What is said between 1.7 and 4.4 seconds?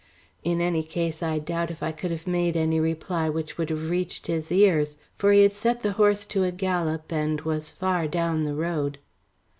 I could have made any reply which would have reached